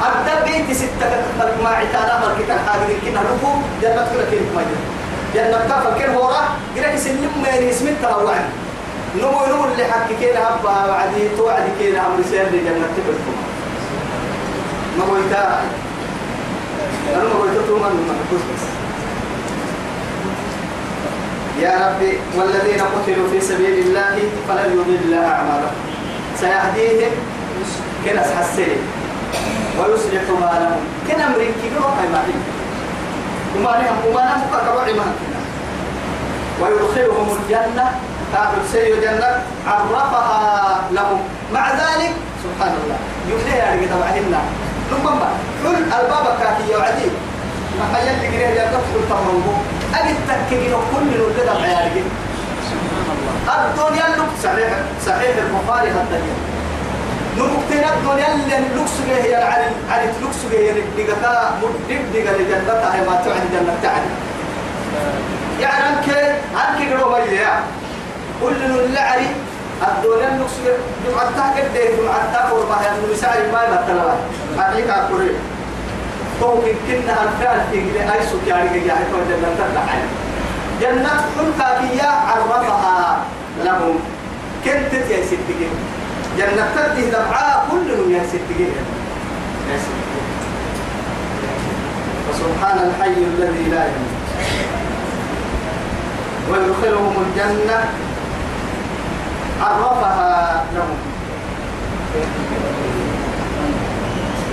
[0.01, 4.61] أبدا بيتي ستة كتبت ما عتانا مركي كان حاجة كنا نقول جنة كلها كده ما
[5.35, 8.45] جنة كافر كده هو راح جرك يسلم ما يسمى تروعني
[9.17, 13.35] نمو نمو اللي حكي كينا هبا وعدي توعدي كينا أمر سير لي جنة تبركم
[14.97, 15.61] نمو إتا
[17.15, 18.63] أنا ما قلت تو من من بس
[21.61, 24.15] يا ربي والذين قتلوا في سبيل الله
[24.47, 25.75] فلن يضل أعمالهم.
[26.39, 27.11] سيهديهم
[28.05, 28.77] كنا حسين
[29.79, 32.35] ويصلح بالهم كنا أمريكي بروح معي
[33.55, 34.85] وما لهم وما لهم كروع
[36.61, 37.91] ويدخلهم الجنة
[38.33, 41.19] تعبد سيء جنة عرفها لهم.
[41.53, 42.97] مع ذلك سبحان الله
[43.55, 44.35] يا رجل طبعهن
[44.89, 45.09] ثم
[45.63, 47.09] كل الباب كافي وعدي
[47.79, 49.57] ما اللي قريه تدخل تمرمه
[49.95, 52.03] أجد تكين كل من كده يا رجل
[53.49, 54.69] الدنيا لك صحيح.
[55.05, 56.35] صحيح البخاري الدنيا
[57.37, 63.15] نمكتنا الدنيا اللي لكس هي على على لكس هي دقة مدب دقة لجنة هي ما
[63.25, 64.01] تعد جنة تعد
[65.61, 67.41] يعني أنك أنك قروا مجلس
[68.41, 69.27] كل اللعري
[69.87, 70.51] الدولة النقص
[71.07, 74.15] جمعتها كده جمعتها قربها يعني مساعي ما يمثلها
[74.57, 75.31] عليك أقولي
[76.41, 80.01] ممكن كنا الفعل في جل أي يعني كون جنة تدعي
[80.81, 83.17] جنة حلقة كيا عرفها
[83.63, 83.95] لهم
[84.65, 85.71] كنت يا ستين
[86.37, 88.73] جنة تدي دمعاء كلهم يا ستين
[92.29, 94.19] فسبحان الحي الذي لا يموت.
[96.51, 97.79] ويدخلهم الجنة
[99.61, 100.97] عرفها لهم.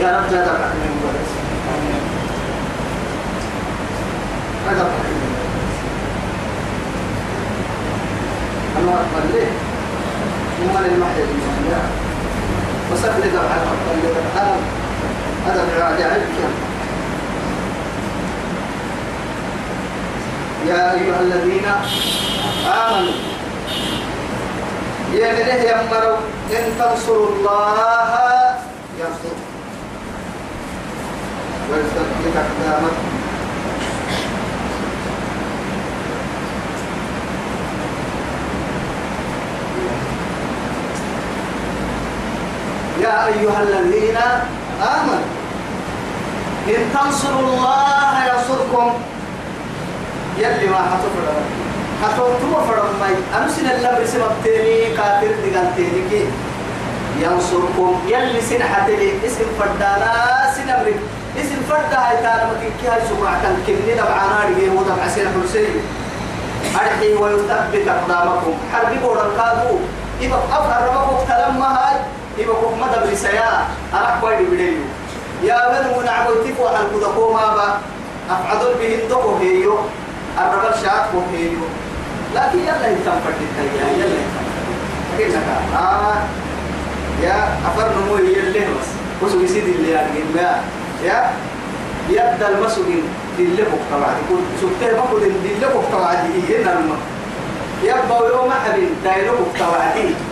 [0.01, 1.27] يا رب جاد من ولد
[4.69, 4.91] هذا
[8.79, 9.51] الله أكبر ليه؟
[10.63, 11.81] وما للمحيا بالمحيا
[12.93, 13.61] وسبب لك على
[14.35, 14.57] هذا
[15.47, 16.39] هذا بعد علمك
[20.69, 21.65] يا أيها الذين
[22.67, 23.13] آمنوا
[25.13, 26.17] يا من يمروا
[26.51, 27.77] إن تنصروا الله
[28.99, 29.47] ينصركم
[31.71, 33.16] ويثبت أقدامكم
[43.01, 44.19] يا أيها الذين
[44.81, 45.29] آمنوا
[46.69, 48.93] إن تنصروا الله ينصركم.
[50.39, 51.25] يلي ما حتفر
[52.03, 53.15] حتوتم فرم ماي.
[53.39, 56.23] أمسنا الله بسبب تاني كافر دقال تاني كي
[57.23, 58.01] ينصركم.
[58.09, 60.13] يلي سن حتلي اسم فردانا
[60.57, 61.01] سن أمريك
[61.41, 65.81] اسم فردا هاي تانا مكين كي هاي سمع كان كني دبعانا رجيه ودبع سين حسين.
[66.75, 68.55] أرحي ويثبت أقدامكم.
[68.73, 69.79] حربي بورا كادو
[70.21, 71.97] إذا أفضل ربكم تلمى هاي
[72.45, 74.83] كنت مدى بلسيا أرح بايدي بديو
[75.43, 77.79] يا من من عبوتك وحن كذا كوما با
[78.31, 79.79] أفعدل بهن دقو هيو
[80.39, 81.59] الربل شاك هيو
[82.35, 84.15] لكن يلا يتم فردك يا يلا
[85.19, 85.43] يتم لك.
[85.77, 86.23] آه.
[87.23, 88.89] يا أفر نمو هي اللي بس.
[89.23, 90.19] وسو يسيد اللي يعني
[91.05, 91.31] يا.
[92.11, 93.03] يد المسؤول
[93.63, 94.43] بقى بعد يقول
[94.97, 96.19] ما قد اللي بقى بعد
[96.49, 96.97] هي نرمى.
[97.83, 99.33] يبقى يوم حبين دايلو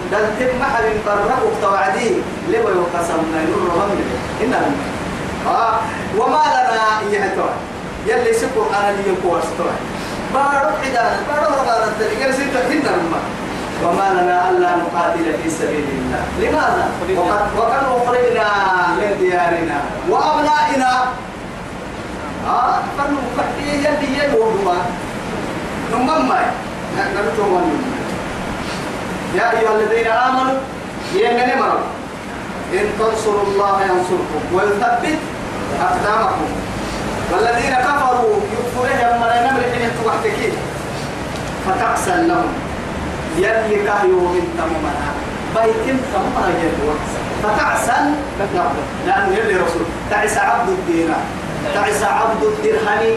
[0.05, 2.11] مقتوعدي دلتم محل برا مقتوعدي
[2.49, 4.01] لما يقسمنا نور رمم
[4.43, 4.55] إن
[5.47, 5.75] آه.
[6.19, 7.51] وما لنا يهتوى
[8.07, 9.73] يلي سكر أنا لي يقوستوى
[10.35, 13.21] بارو حدانا بارو رغانا الطريقة سيدة هنا رمى
[13.85, 16.25] وما لنا ألا نقاتل في سبيل الله.
[16.41, 18.49] لماذا؟ وقد وقد أخرجنا
[18.97, 21.05] من ديارنا وأبنائنا.
[22.47, 22.79] آه.
[22.99, 24.77] فنو فتيه يلي يلوهما
[25.93, 26.33] نمم
[29.35, 30.59] يا أيها الذين آمنوا
[31.15, 31.89] يمن مروا
[32.73, 35.19] إن تنصروا الله ينصركم ويثبت
[35.81, 36.51] أقدامكم.
[37.33, 40.55] والذين كفروا يكفرهم من نمر حين توحتكين
[41.67, 42.53] فتقسل لهم.
[43.37, 45.11] يلي كهيو من تممنا
[45.55, 46.95] بيتم تممنا يلي
[47.43, 48.07] فتعسل
[48.55, 48.77] لهم.
[49.07, 51.25] لأنه يلي رسول تعس عبد الدينار
[51.75, 53.15] تعس عبد الدرهم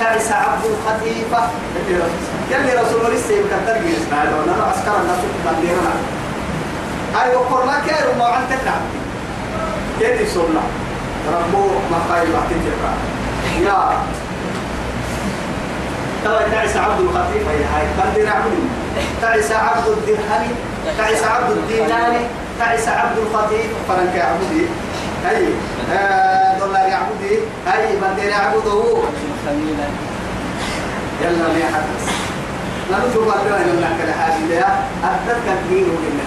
[0.00, 1.48] تعس عبد الخطيفة.
[1.88, 2.37] يلي رسول.
[2.56, 5.92] الله لسه يكتر جيس نعلم أنا عسكر الناس تقدرنا
[7.22, 8.80] أي وقر ما كانوا ما عن تكعب
[10.00, 10.62] يلي سنة
[11.32, 12.92] ربو ما خايل بعد تجرا
[13.66, 13.98] يا.
[16.24, 17.86] ترى تعس عبد الخطيفة يا هاي.
[18.00, 18.52] قدر عبد.
[19.22, 20.54] تعس عبد الدرهم
[20.98, 22.16] تعس عبد الدينار
[22.58, 24.66] تعس عبد الخطيف فرنك عبدي
[25.26, 25.44] هاي.
[26.60, 28.82] دولار يعبدي هاي بندر يعبده
[31.22, 32.27] يلا ما يحدث
[32.90, 34.66] لا نشوف الله يلا كده حاجة ده
[35.04, 36.24] أتذكر دين وكنا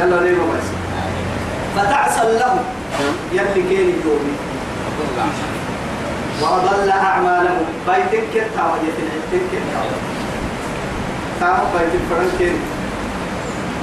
[0.00, 0.66] يلا ليه بس؟
[1.76, 2.58] فتعسل له
[3.32, 4.34] يلي كين يومي
[6.42, 7.64] وأضل أعمالهم.
[7.88, 9.82] بيتك كتا وجهتنا بيتك كتا
[11.40, 12.56] تامو بيتك فرنكين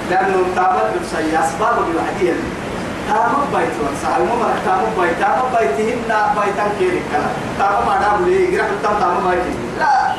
[0.10, 2.34] لأنه تامت بسي أسباب بوحدية
[3.08, 6.02] تامو بيت ورسا المهم تامو بيت تامو بيتهن
[6.36, 10.14] بيتان كيري كلا تامو ما نام لي يقرأ تام تامو بيتي لا.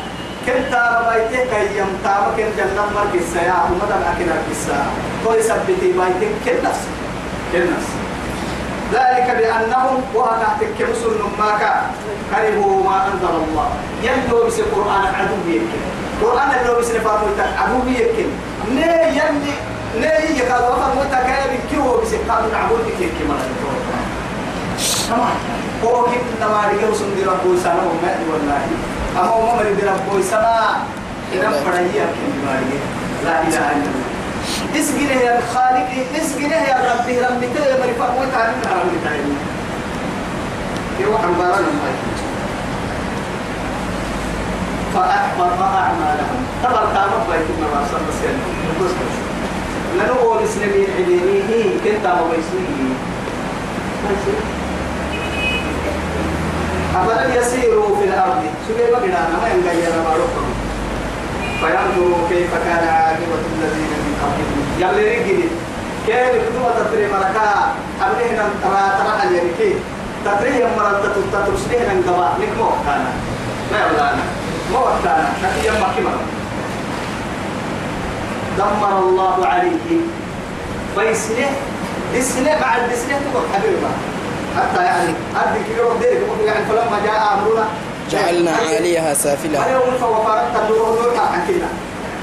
[0.47, 0.75] كنت
[1.09, 4.87] بيتك يم تامو كن جنة مر كسا يا أمة الأكنا كسا
[5.25, 6.81] تو يثبتي بيتك كنفس
[7.53, 7.89] كنفس
[8.93, 11.63] ذلك بأنهم وهكذا كمسل نماك
[12.31, 13.69] كرهوا ما أنزل الله.
[14.03, 15.83] يلو بس القرآن عدو يمكن
[16.23, 17.27] قرآن اللي بس نفاتو
[17.59, 18.29] عدو يمكن
[18.77, 19.55] نه يلي
[20.01, 23.37] نه يكاد وقت متكايب كيو بس قانون عبود كيف كما
[25.09, 25.37] كمان
[25.85, 28.61] هو كيف نماري كيو سندي ربو سنة ومات والله.
[29.17, 30.59] أما هو مريد ربو سنة
[31.33, 32.79] إذا فرعيه كيف نماري
[33.25, 34.05] لا إله إلا الله.
[34.81, 35.89] اسقنا يا الخالق
[36.23, 37.19] اسقنا يا ربي.
[37.21, 39.37] ربي تلا مري فقوة تعلم ربي تعلم
[41.01, 41.65] يروح عبارة
[44.95, 46.41] فأحبط أعمالهم.
[46.65, 48.19] طبعا تامر بيت ما صار بس
[49.99, 52.95] لأنه هو الإسلامي الحديني كنت أبو بيسوي
[56.95, 60.55] أفلم يسيروا في الأرض شو كيف بقينا ما ينقل ما رفضوا
[61.61, 65.49] فينظروا كيف كان عاقبة الذين من قبلهم يلي رجلي
[66.07, 69.75] كيف كتبة تطري مركا أبنهنا ترى ترى اليركي
[70.25, 73.13] تطري مرة تترسلين انقبا لك مو وقتانا
[73.73, 74.23] ما يبلانا
[74.73, 76.21] مو وقتانا نتي يما كمرة
[78.59, 80.01] دمر الله عليه
[80.97, 81.51] فيسنه
[82.15, 83.91] دسنه بعد دسنه تقول حبيبنا
[84.57, 87.65] حتى يعني أدي كيلو ديرك يعني فلما جاء أمرنا
[88.11, 91.69] جعلنا عاليها سافلها أقول فوفرت النور نور عن كنا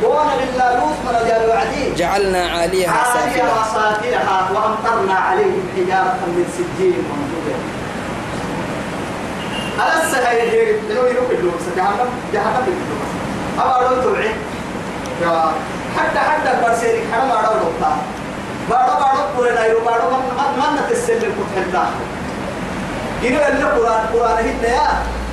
[0.04, 6.46] وأنا لله لوط من رجال وعدي جعلنا عاليها عاليها سافلها وسافلها وأمطرنا عليهم حجارة من
[6.58, 7.56] سجيل منضود
[9.76, 13.02] ألا السهل يجري لو يروح اللوم جهنم جهنم باللوم
[13.60, 14.32] أما لو تبعي.
[15.98, 17.98] حتى حتى برسيرك حرام أرى لوطا.
[18.70, 20.20] بارو بارو قرنا يو بارو من
[20.58, 21.86] من تسلم كتحدا
[23.24, 24.88] إنه اللي قرآن قرآن هنا يا.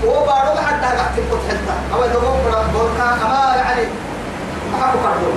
[0.04, 3.82] هو بارو حتى قاعد كتحدا أو إذا هو قرآن بوركا أما يعني
[4.72, 5.30] ما حكوا كردو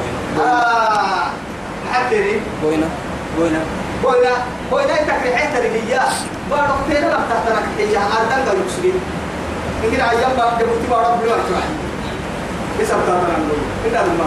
[0.44, 1.28] آه.
[1.94, 2.88] حكيني بوينا
[3.38, 3.60] بوينا
[4.04, 4.32] بوينا
[4.72, 4.94] بوينا
[5.56, 6.00] اللي هي.
[6.52, 8.94] بارو فين لم تحترك هي أردن قالوا يكسبين
[9.84, 11.64] يمكن أيام بقى جبتي بارو بلوه شوي
[12.82, 14.26] بس أبدا أنا نقول إنت لما.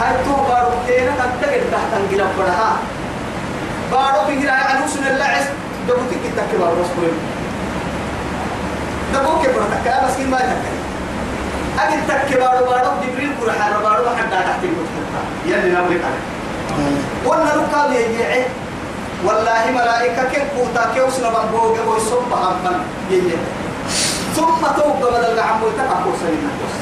[0.00, 2.76] هاي تو بارو كينا تنتقل تحت انجلا فرها
[3.92, 4.42] بارو بيجي
[5.10, 5.44] الله عز
[5.88, 6.88] دبوتي كي تكي بارو بس
[9.14, 10.74] بقول دبو كي برتك أنا بس كي ما تكي
[11.78, 16.24] أجل تكي بارو بارو جبريل كل حارة بارو حتى تحت المتحدة يلي نبرك عليه
[17.26, 18.44] وأنا ركاب يجيعي
[19.24, 23.38] والله ملائكة كيف قوتا كيف سنبان بوغي ويصب عمان يجيعي.
[24.36, 26.76] ثم توقع بدل عمو يتقع قوسين قوس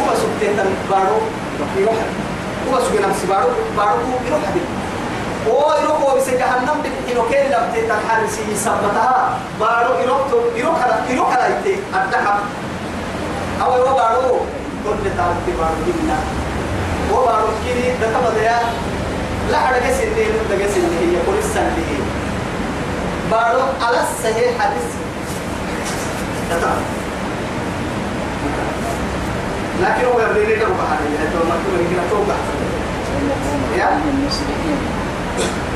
[0.00, 0.56] هو سبتين
[0.90, 1.18] بارو
[1.76, 1.94] يروح.
[2.68, 4.60] هو نفسي بارو بارو يروح دي
[5.46, 10.94] أو يروح هو بس جهنم يروح كين لبتي تنحرسي سبتها بارو يروح تو يروح على
[11.10, 12.38] يروح على يتي الدحم
[13.62, 14.38] أو يروح بارو
[14.84, 16.18] كل تعرف بارو دينا
[17.12, 18.58] هو بارو كيني ده بديا
[19.50, 21.76] لا حاجة سنين ده سنين هي كل السنة
[23.30, 24.82] بارو على الصحيح حديث
[29.82, 32.34] لكن هو لي دوبة هذه يعني تو مكتوب هنا توقع
[33.78, 34.78] يا المسلمين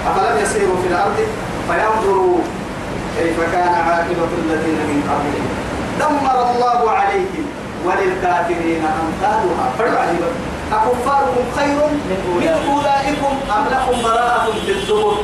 [0.09, 1.19] أفلم يسيروا في الأرض
[1.69, 2.39] فينظروا
[3.19, 5.49] كيف كان عاقبة الذين من قبلهم.
[6.01, 7.45] دمر الله عليهم
[7.87, 9.67] وللكافرين أمثالها.
[9.79, 9.95] فرد
[10.73, 11.79] أكفاركم خير
[12.41, 15.17] من أولئكم أم لكم براءة في الزبر؟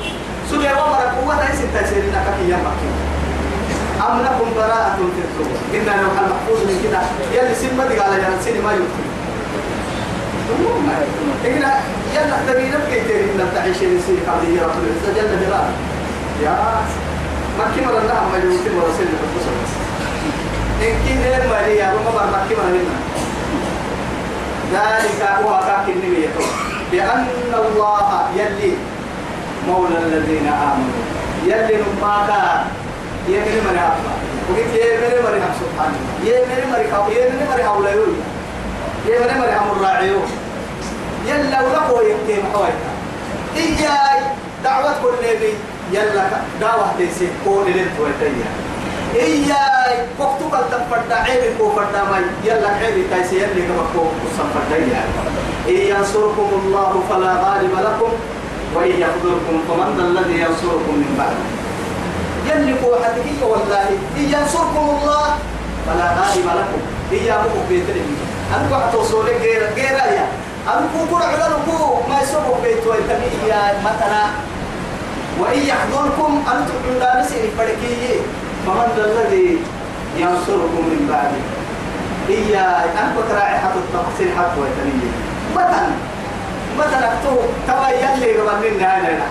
[0.51, 2.93] سوريا ومرك قوة ليس تسيرنا كفي يمكن
[4.09, 7.01] أم لكم براءة في الزبر؟ إن لوح المحفوظ من كده.
[7.33, 7.55] يلي
[7.89, 8.61] دي على جنان سيني
[10.87, 11.81] ما يمكن إحنا
[12.15, 15.73] يلا تبينا بكيتين لم تعيش لسي قبل يا رب العزة جل جلاله
[16.43, 16.57] يا
[17.59, 19.57] مكي مرة نعم ما يمكن مرة سنة بتصل
[20.83, 22.99] إن كنا المالية يا رب ما مكي مرة هنا.
[24.73, 26.29] ذلك هو كاك النبي
[26.93, 28.73] بأن الله يلي
[29.69, 31.03] مولى الذين آمنوا.
[31.47, 32.31] يلي نماك
[33.29, 34.13] يمني من أبا
[34.51, 36.81] وقلت يمني من سبحانه يمني من
[37.17, 37.91] يمني من أبا
[39.07, 40.27] يمني من أبا الراعيون
[41.27, 42.83] يلا ولقوا يمكن حوالي.
[43.57, 44.23] إياي
[44.65, 45.55] دعوة كل نبي.
[45.93, 46.25] يلا
[46.61, 47.29] دعوة تيسي.
[47.45, 48.51] كون لنتويتيا
[49.15, 51.13] إياي وقتو قد تفرد.
[51.13, 52.25] عيب كو فرد ماي.
[52.45, 53.37] يلا عيب تيسي.
[53.37, 55.03] يلي كما كو قصة فرديا
[55.69, 58.13] إن ينصركم الله فلا غالب لكم
[58.75, 61.37] وإن يخذلكم فمن الذي ينصركم من بعد.
[62.49, 63.89] يلي حدقية والله.
[64.17, 65.27] إن ينصركم الله
[65.87, 66.83] فلا غالب لكم.
[67.13, 68.17] إياكم بيترين
[68.57, 70.27] أنتوا حتوصولي غير غير يا
[70.69, 74.25] أنكو كل علمكو ما يسوق بيت ويتمية مثلا.
[75.41, 78.21] وإن يحضركم أنتم عند نسير فرقية
[78.67, 79.59] فمن الذي
[80.17, 81.43] ينصركم من بعده؟
[82.29, 82.85] إيا
[83.29, 85.13] تراعي حتى التقصير حتى ويتمية
[85.57, 85.89] مثلا
[86.79, 89.27] مثلا تو توا يلي قبل لنا هذا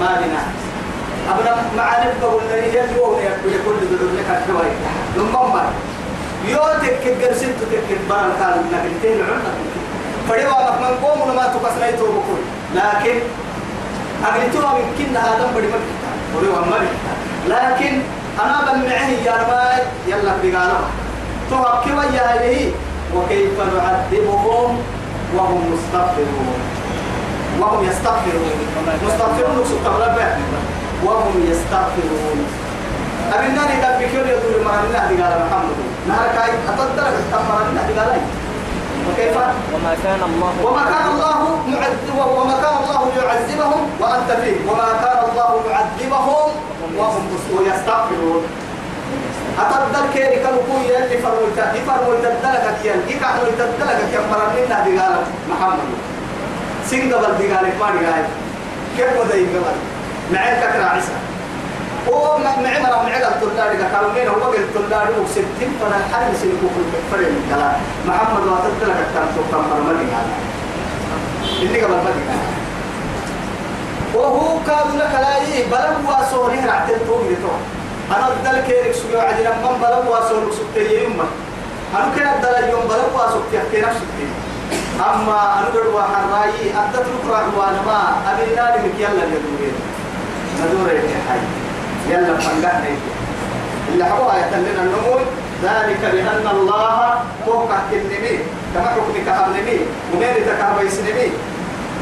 [0.00, 0.42] ما بنا
[1.30, 4.72] أبنا معاني قبل لنا يلي وهو يقول ذلك لك الحوائي
[5.16, 5.70] لما
[6.48, 9.52] يوتك كجرسين تكك برا كان نقلتين عنا
[10.28, 12.40] فدي وقت من قوم ما تقصنا يتوبكون
[12.74, 13.16] لكن
[14.24, 15.78] أقلتوا من كنا هذا بدي ما
[16.36, 16.76] بدي ما
[17.48, 18.02] لكن
[18.40, 20.80] أنا بمعه يا رباي يلا بقالا
[21.50, 22.72] توقف ويا إليه
[23.16, 24.78] وكيف نعذبهم؟
[25.36, 26.58] وهم مستغفرون.
[27.60, 28.58] وهم يستغفرون.
[29.06, 30.18] مستغفرون نقصد تغلب
[31.04, 32.46] وهم يستغفرون.
[33.32, 35.78] أبنى لي دبك يقول مرنا قال محمد.
[36.08, 38.20] نهار كاي أتدرك تمرنا قال
[39.08, 39.36] وكيف؟
[39.74, 41.38] وما كان الله وما كان الله
[42.40, 44.56] وما كان الله يعذبهم وأنت فيه.
[44.70, 46.50] وما كان الله معذبهم
[46.96, 47.24] وهم
[47.70, 48.42] يستغفرون.
[49.62, 55.14] أتدل كيري كوي يلي فرمويتا يفرمويتا دلك كيان يكحنوا يتدلك كيان مرنين هذه قال
[55.50, 55.88] محمد.
[56.90, 58.26] سنقبل دي قال ما دي قال
[58.96, 59.76] كيف وده يقبل
[60.32, 61.14] معي كتر عيسى.
[62.08, 66.80] هو معي مرة معي التلاري قالوا مين هو قال التلاري وستين فأنا الحل سنكو في
[66.98, 67.76] الفرق من كلام
[68.06, 70.26] محمد واتدلك كان سوكا مرمى قال
[71.62, 72.42] إني قبل ما دي قال
[74.14, 77.54] وهو كاد لك لا يي بلغ واسوري رعتين تومي تو
[78.14, 81.20] أنا أدل كيرك سوى عدنا من بلغ واسوري سبتي يوم
[81.96, 84.04] أنا كان أدل يوم بلغ واسوري تحكي نفسك
[85.00, 88.00] أما أنا قد واحد رأيي أدت لك وأنا ما
[90.94, 91.63] يا حي.
[92.10, 92.88] يلا فنقحنا
[93.92, 95.22] اللي حقوها يتلنا النمول
[95.62, 97.14] ذلك بأن الله
[97.46, 98.38] فوق النمي
[98.74, 99.78] كما حكمك النمي
[100.14, 101.28] ومين تكهب يسنمي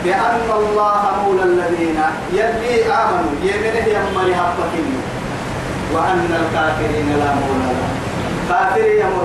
[0.05, 2.01] بأن الله مولى الذين
[2.33, 4.75] يلي آمنوا يمنه يمري حقك
[5.95, 8.02] وأن الكافرين لا مولى لهم
[8.49, 9.23] كافرين يمر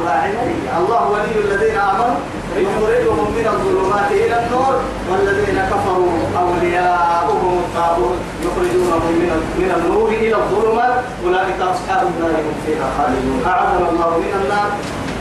[0.77, 2.19] الله ولي الذين آمنوا.
[2.57, 4.75] يخرجهم من الظلمات إلى النور.
[5.11, 8.17] والذين كفروا أولياؤهم الطاغوت.
[8.45, 9.29] يخرجونهم من
[9.61, 10.95] من النور إلى الظلمات.
[11.25, 13.39] أولئك أصحاب النار هم فيها خالدون.
[13.45, 14.69] أعاذنا الله من النار.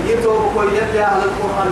[0.09, 1.69] يتوب كل يد أهل القرآن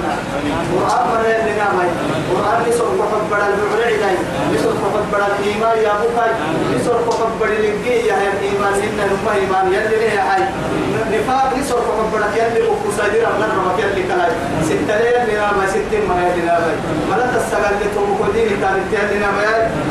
[0.72, 1.89] قرآن من يدنا ماي
[2.30, 4.16] قرآن نسر فقط بڑا البعر علاي
[4.55, 6.30] نسر فقط بڑا الإيمان يا بوكاي
[6.74, 10.43] نسر فقط بڑا لقي يا الإيمان إن نما إيمان يلي ليه حي
[11.12, 14.32] نفاق نسر فقط بڑا يلي وكسادير أبنى رمك يلي كلاي
[14.68, 16.76] ستة يلي نما ستة ما يلي ماي
[17.11, 19.45] ملا تستغل لتوب كدين كانت يلي نما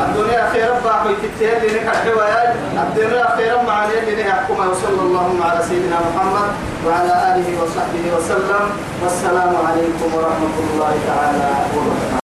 [0.06, 6.50] الدنيا خير باقي تتيلي نكحوا الدنيا خير مع يلي نحكم وصلى الله على سيدنا محمد
[6.86, 8.04] وعلى آله وصحبه
[8.34, 8.66] وسلم.
[9.02, 12.23] والسلام عليكم ورحمة الله تعالى وبركاته.